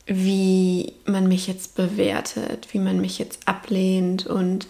[0.05, 4.67] wie man mich jetzt bewertet, wie man mich jetzt ablehnt und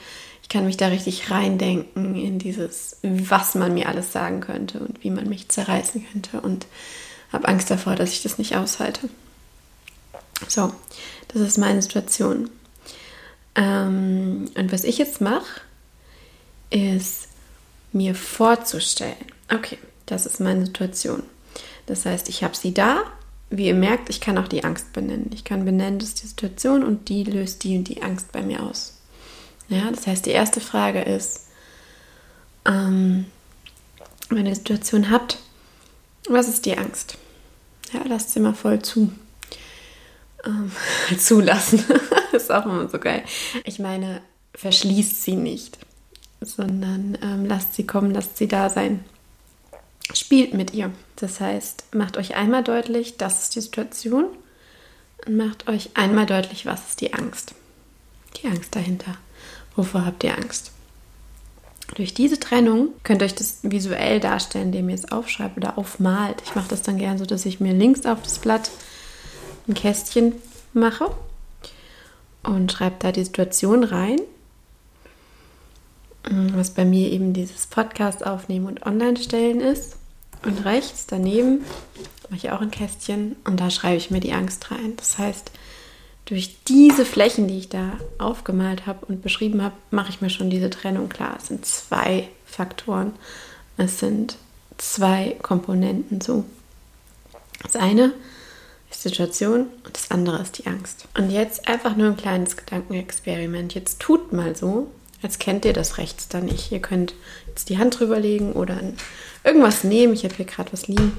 [0.54, 5.10] kann mich da richtig reindenken in dieses, was man mir alles sagen könnte und wie
[5.10, 6.68] man mich zerreißen könnte und
[7.32, 9.10] habe Angst davor, dass ich das nicht aushalte.
[10.48, 10.72] So,
[11.30, 12.52] das ist meine Situation.
[13.56, 15.62] Ähm, und was ich jetzt mache,
[16.70, 17.30] ist
[17.92, 19.16] mir vorzustellen,
[19.52, 21.24] okay, das ist meine Situation.
[21.88, 23.02] Das heißt, ich habe sie da.
[23.50, 25.32] Wie ihr merkt, ich kann auch die Angst benennen.
[25.34, 28.44] Ich kann benennen, das ist die Situation und die löst die und die Angst bei
[28.44, 29.00] mir aus.
[29.70, 31.48] Ja, das heißt, die erste Frage ist,
[32.66, 33.26] ähm,
[34.30, 35.38] wenn ihr eine Situation habt,
[36.30, 37.18] was ist die Angst?
[37.92, 39.12] Ja, lasst sie mal voll zu.
[40.46, 40.72] Ähm,
[41.18, 41.84] zulassen.
[42.34, 43.24] ist auch immer so geil.
[43.66, 44.22] Ich meine,
[44.56, 45.78] verschließt sie nicht,
[46.42, 49.04] sondern ähm, lasst sie kommen, lasst sie da sein.
[50.14, 50.92] Spielt mit ihr.
[51.16, 54.26] Das heißt, macht euch einmal deutlich, das ist die Situation
[55.26, 57.56] und macht euch einmal deutlich, was ist die Angst.
[58.42, 59.18] Die Angst dahinter.
[59.76, 60.72] Wovor habt ihr Angst?
[61.96, 66.42] Durch diese Trennung könnt ihr euch das visuell darstellen, indem ihr es aufschreibt oder aufmalt.
[66.46, 68.72] Ich mache das dann gern so, dass ich mir links auf das Blatt
[69.68, 70.34] ein Kästchen
[70.74, 71.12] mache
[72.44, 74.20] und schreibe da die Situation rein,
[76.30, 79.98] was bei mir eben dieses Podcast aufnehmen und online stellen ist.
[80.46, 81.64] Und rechts daneben
[82.30, 84.94] mache ich auch ein Kästchen und da schreibe ich mir die Angst rein.
[84.98, 85.52] Das heißt,
[86.26, 90.50] durch diese Flächen, die ich da aufgemalt habe und beschrieben habe, mache ich mir schon
[90.50, 91.36] diese Trennung klar.
[91.38, 93.14] Es sind zwei Faktoren,
[93.78, 94.38] es sind
[94.78, 96.46] zwei Komponenten so.
[97.62, 98.14] Das eine
[98.90, 101.08] ist die Situation und das andere ist die Angst.
[101.18, 103.74] Und jetzt einfach nur ein kleines Gedankenexperiment.
[103.74, 104.90] Jetzt tut mal so,
[105.22, 106.72] als kennt ihr das rechts da nicht.
[106.72, 107.16] Ihr könnt
[107.48, 108.80] jetzt die Hand drüber legen oder
[109.44, 110.14] irgendwas nehmen.
[110.14, 111.18] Ich habe hier gerade was liegen.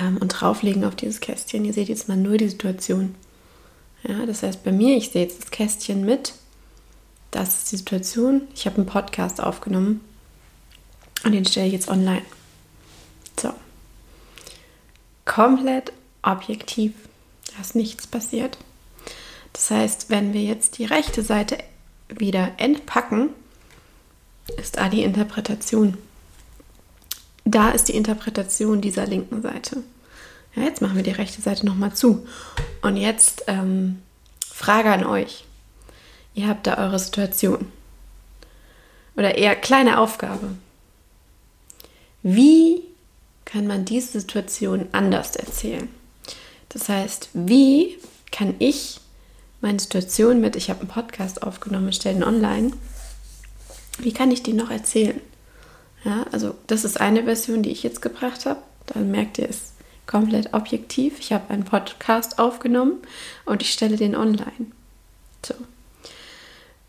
[0.00, 1.64] Ähm, und drauflegen auf dieses Kästchen.
[1.64, 3.14] Ihr seht jetzt mal nur die Situation.
[4.08, 6.34] Ja, das heißt, bei mir, ich sehe jetzt das Kästchen mit.
[7.30, 8.42] Das ist die Situation.
[8.54, 10.00] Ich habe einen Podcast aufgenommen
[11.24, 12.22] und den stelle ich jetzt online.
[13.38, 13.52] So.
[15.24, 15.92] Komplett
[16.22, 16.92] objektiv.
[17.54, 18.58] Da ist nichts passiert.
[19.52, 21.58] Das heißt, wenn wir jetzt die rechte Seite
[22.08, 23.30] wieder entpacken,
[24.58, 25.96] ist da die Interpretation.
[27.44, 29.82] Da ist die Interpretation dieser linken Seite.
[30.56, 32.26] Ja, jetzt machen wir die rechte Seite nochmal zu.
[32.80, 34.02] Und jetzt ähm,
[34.48, 35.44] Frage an euch.
[36.34, 37.70] Ihr habt da eure Situation.
[39.16, 40.48] Oder eher kleine Aufgabe.
[42.22, 42.82] Wie
[43.44, 45.88] kann man diese Situation anders erzählen?
[46.70, 47.98] Das heißt, wie
[48.32, 49.00] kann ich
[49.60, 52.72] meine Situation mit, ich habe einen Podcast aufgenommen, stellen online,
[53.98, 55.20] wie kann ich die noch erzählen?
[56.04, 58.60] Ja, also das ist eine Version, die ich jetzt gebracht habe.
[58.86, 59.75] Dann merkt ihr es
[60.06, 61.18] komplett objektiv.
[61.18, 63.02] Ich habe einen Podcast aufgenommen
[63.44, 64.70] und ich stelle den online.
[65.44, 65.54] So.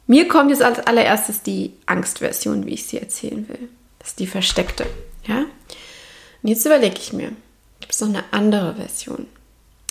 [0.06, 3.70] Mir kommt jetzt als allererstes die Angstversion, wie ich sie erzählen will.
[4.00, 4.86] Das ist die versteckte.
[5.26, 5.40] Ja?
[5.40, 7.32] Und jetzt überlege ich mir,
[7.80, 9.28] gibt es noch eine andere Version?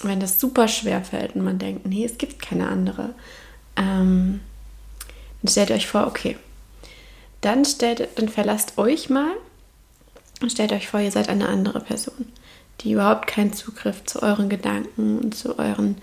[0.02, 3.14] Wenn das super schwer fällt und man denkt, nee, es gibt keine andere,
[3.76, 4.40] ähm,
[5.42, 6.36] dann stellt euch vor, okay,
[7.40, 9.32] dann, stellt, dann verlasst euch mal
[10.40, 12.26] und stellt euch vor, ihr seid eine andere Person
[12.80, 15.96] die überhaupt keinen Zugriff zu euren Gedanken und zu euren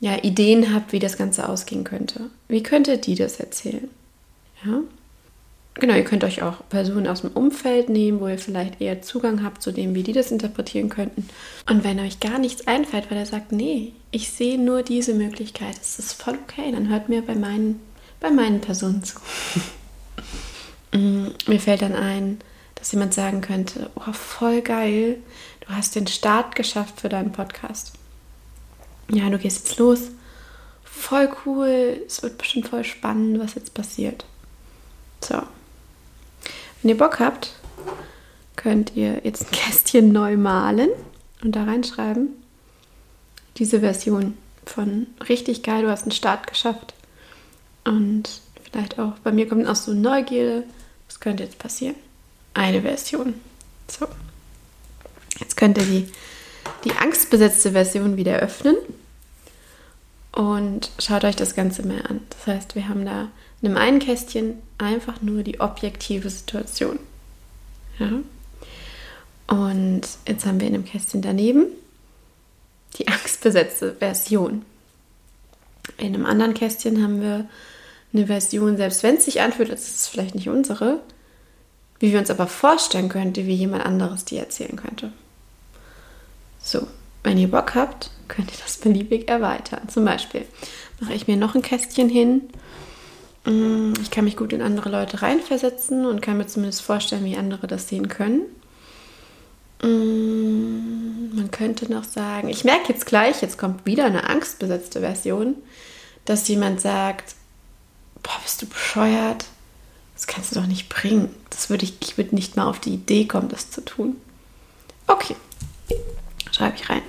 [0.00, 2.30] ja, Ideen habt, wie das Ganze ausgehen könnte.
[2.48, 3.88] Wie könnte die das erzählen?
[4.64, 4.80] Ja.
[5.78, 9.44] Genau, ihr könnt euch auch Personen aus dem Umfeld nehmen, wo ihr vielleicht eher Zugang
[9.44, 11.28] habt zu dem, wie die das interpretieren könnten.
[11.68, 15.76] Und wenn euch gar nichts einfällt, weil er sagt, nee, ich sehe nur diese Möglichkeit,
[15.76, 17.80] ist das voll okay, dann hört mir bei meinen,
[18.20, 19.18] bei meinen Personen zu.
[20.92, 22.38] Mm, mir fällt dann ein,
[22.76, 25.18] dass jemand sagen könnte, oh, voll geil,
[25.68, 27.92] du hast den Start geschafft für deinen Podcast.
[29.10, 30.10] Ja, du gehst jetzt los.
[30.84, 34.24] Voll cool, es wird bestimmt voll spannend, was jetzt passiert.
[35.20, 35.42] So.
[36.82, 37.52] Wenn ihr Bock habt,
[38.56, 40.90] könnt ihr jetzt ein Kästchen neu malen
[41.42, 42.28] und da reinschreiben,
[43.56, 46.94] diese Version von richtig geil, du hast einen Start geschafft.
[47.84, 50.64] Und vielleicht auch, bei mir kommt auch so Neugierde,
[51.06, 51.94] was könnte jetzt passieren?
[52.54, 53.34] Eine Version.
[53.88, 54.08] So.
[55.56, 56.12] Jetzt könnt ihr die,
[56.84, 58.76] die angstbesetzte Version wieder öffnen
[60.32, 62.20] und schaut euch das Ganze mal an.
[62.28, 63.30] Das heißt, wir haben da
[63.62, 66.98] in einem einen Kästchen einfach nur die objektive Situation.
[67.98, 68.10] Ja?
[69.46, 71.64] Und jetzt haben wir in einem Kästchen daneben
[72.98, 74.62] die angstbesetzte Version.
[75.96, 77.48] In einem anderen Kästchen haben wir
[78.12, 81.00] eine Version, selbst wenn es sich anfühlt, als ist vielleicht nicht unsere,
[81.98, 85.12] wie wir uns aber vorstellen könnte, wie jemand anderes die erzählen könnte.
[86.66, 86.86] So,
[87.22, 89.88] wenn ihr Bock habt, könnt ihr das beliebig erweitern.
[89.88, 90.44] Zum Beispiel
[91.00, 92.48] mache ich mir noch ein Kästchen hin
[93.46, 97.36] Mm, ich kann mich gut in andere Leute reinversetzen und kann mir zumindest vorstellen, wie
[97.36, 98.42] andere das sehen können.
[99.82, 105.54] Mm, man könnte noch sagen, ich merke jetzt gleich, jetzt kommt wieder eine angstbesetzte Version,
[106.24, 107.36] dass jemand sagt,
[108.22, 109.46] boah, bist du bescheuert?
[110.14, 111.32] Das kannst du doch nicht bringen.
[111.50, 114.16] Das würde ich, ich würde nicht mal auf die Idee kommen, das zu tun.
[115.06, 115.36] Okay,
[116.56, 117.02] schreibe ich rein.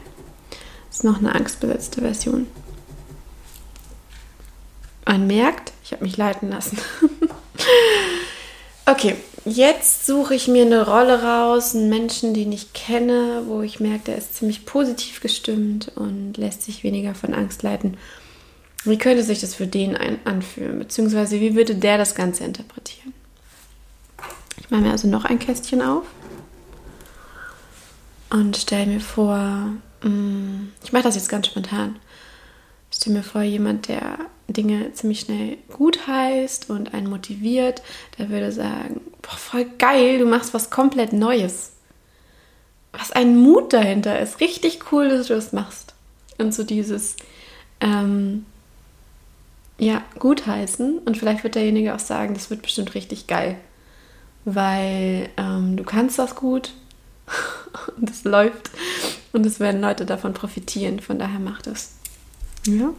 [0.89, 2.47] Das ist noch eine angstbesetzte Version.
[5.05, 6.77] Man merkt, ich habe mich leiten lassen.
[8.85, 13.79] okay, jetzt suche ich mir eine Rolle raus, einen Menschen, den ich kenne, wo ich
[13.79, 17.95] merke, der ist ziemlich positiv gestimmt und lässt sich weniger von Angst leiten.
[18.83, 20.79] Wie könnte sich das für den anfühlen?
[20.79, 23.13] Beziehungsweise wie würde der das Ganze interpretieren?
[24.59, 26.03] Ich mache mir also noch ein Kästchen auf
[28.29, 29.37] und stelle mir vor,
[30.03, 31.97] mm, ich mache das jetzt ganz spontan.
[32.91, 37.81] Ich stelle mir vor, jemand, der Dinge ziemlich schnell gut heißt und einen motiviert,
[38.17, 41.73] der würde sagen, boah, voll geil, du machst was komplett Neues.
[42.93, 44.39] Was ein Mut dahinter ist.
[44.39, 45.93] Richtig cool, dass du das machst.
[46.37, 47.15] Und so dieses,
[47.81, 48.45] ähm,
[49.77, 50.99] ja, gutheißen.
[50.99, 53.57] Und vielleicht wird derjenige auch sagen, das wird bestimmt richtig geil.
[54.45, 56.71] Weil ähm, du kannst das gut
[57.97, 58.71] und es läuft.
[59.33, 60.99] Und es werden Leute davon profitieren.
[60.99, 61.91] Von daher macht es.
[62.65, 62.93] Ja.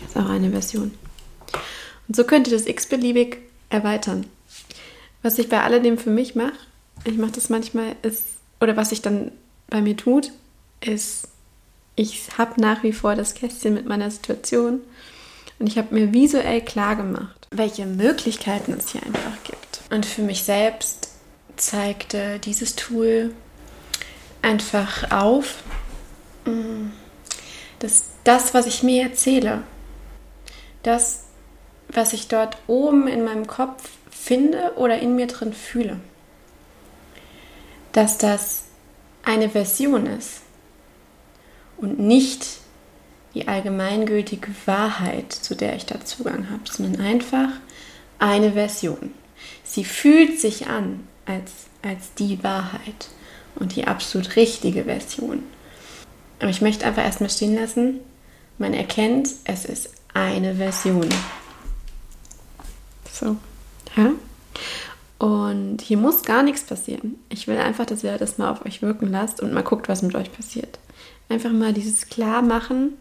[0.00, 0.92] Das ist auch eine Version.
[2.08, 3.38] Und so könnt ihr das x-beliebig
[3.70, 4.26] erweitern.
[5.22, 6.52] Was ich bei alledem für mich mache,
[7.04, 8.24] ich mache das manchmal, ist,
[8.60, 9.32] oder was sich dann
[9.68, 10.32] bei mir tut,
[10.80, 11.28] ist,
[11.94, 14.80] ich habe nach wie vor das Kästchen mit meiner Situation
[15.58, 19.80] und ich habe mir visuell klar gemacht, welche Möglichkeiten es hier einfach gibt.
[19.90, 21.11] Und für mich selbst
[21.56, 23.34] zeigte dieses Tool
[24.42, 25.62] einfach auf,
[26.44, 26.90] mm,
[27.78, 29.62] dass das, was ich mir erzähle,
[30.82, 31.24] das,
[31.88, 36.00] was ich dort oben in meinem Kopf finde oder in mir drin fühle.
[37.92, 38.64] Dass das
[39.24, 40.40] eine Version ist
[41.76, 42.46] und nicht
[43.34, 47.48] die allgemeingültige Wahrheit, zu der ich da Zugang habe, sondern einfach
[48.18, 49.14] eine Version.
[49.64, 53.08] Sie fühlt sich an als, als die Wahrheit
[53.54, 55.42] und die absolut richtige Version.
[56.40, 58.00] Aber ich möchte einfach erstmal stehen lassen,
[58.58, 61.08] man erkennt, es ist eine Version.
[63.10, 63.36] So,
[63.96, 64.12] ja.
[65.18, 67.16] Und hier muss gar nichts passieren.
[67.28, 70.02] Ich will einfach, dass ihr das mal auf euch wirken lasst und mal guckt, was
[70.02, 70.80] mit euch passiert.
[71.28, 72.94] Einfach mal dieses Klarmachen.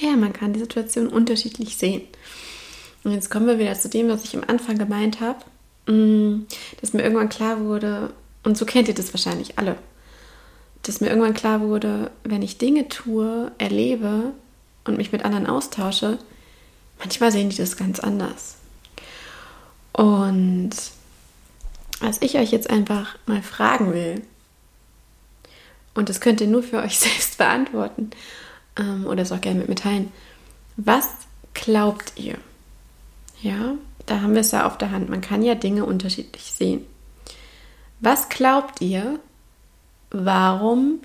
[0.00, 2.02] Ja, man kann die Situation unterschiedlich sehen.
[3.04, 5.38] Und jetzt kommen wir wieder zu dem, was ich am Anfang gemeint habe,
[5.86, 8.12] dass mir irgendwann klar wurde,
[8.42, 9.76] und so kennt ihr das wahrscheinlich alle,
[10.82, 14.32] dass mir irgendwann klar wurde, wenn ich Dinge tue, erlebe,
[14.86, 16.18] und mich mit anderen austausche,
[16.98, 18.56] manchmal sehen die das ganz anders.
[19.92, 20.70] Und
[22.00, 24.22] was ich euch jetzt einfach mal fragen will,
[25.94, 28.10] und das könnt ihr nur für euch selbst beantworten
[28.76, 30.12] ähm, oder es auch gerne mit mir teilen,
[30.76, 31.08] was
[31.54, 32.36] glaubt ihr?
[33.40, 33.74] Ja,
[34.06, 35.08] da haben wir es ja auf der Hand.
[35.08, 36.86] Man kann ja Dinge unterschiedlich sehen.
[38.00, 39.18] Was glaubt ihr,
[40.10, 41.00] warum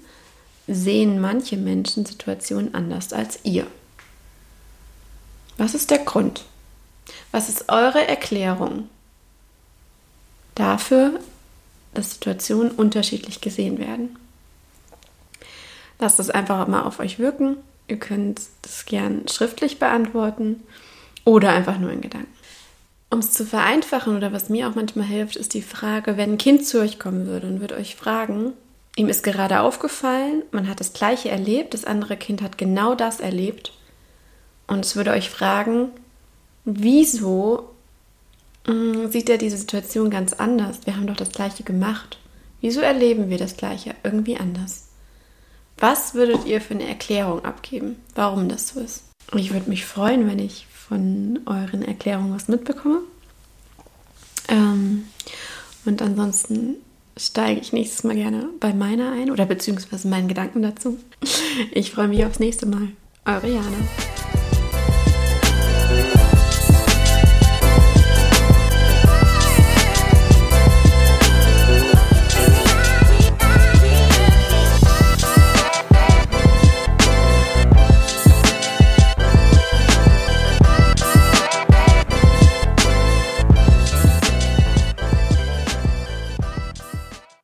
[0.67, 3.67] sehen manche Menschen Situationen anders als ihr.
[5.57, 6.45] Was ist der Grund?
[7.31, 8.89] Was ist eure Erklärung
[10.55, 11.19] dafür,
[11.93, 14.17] dass Situationen unterschiedlich gesehen werden?
[15.99, 17.57] Lasst es einfach mal auf euch wirken.
[17.87, 20.63] Ihr könnt es gern schriftlich beantworten
[21.25, 22.33] oder einfach nur in Gedanken.
[23.11, 26.37] Um es zu vereinfachen oder was mir auch manchmal hilft, ist die Frage, wenn ein
[26.37, 28.53] Kind zu euch kommen würde und würde euch fragen,
[28.95, 33.19] ihm ist gerade aufgefallen, man hat das gleiche erlebt, das andere Kind hat genau das
[33.19, 33.73] erlebt
[34.65, 35.89] und es würde euch fragen,
[36.63, 37.71] wieso
[38.65, 40.79] mh, hm, sieht er diese Situation ganz anders?
[40.85, 42.17] Wir haben doch das gleiche gemacht.
[42.61, 44.87] Wieso erleben wir das gleiche irgendwie anders?
[45.77, 49.03] Was würdet ihr für eine Erklärung abgeben, warum das so ist?
[49.35, 52.99] Ich würde mich freuen, wenn ich von euren Erklärungen was mitbekomme.
[54.49, 55.05] Ähm,
[55.85, 56.75] und ansonsten
[57.15, 60.99] steige ich nächstes Mal gerne bei meiner ein oder beziehungsweise meinen Gedanken dazu.
[61.71, 62.89] Ich freue mich aufs nächste Mal.
[63.25, 64.20] Eure Jana.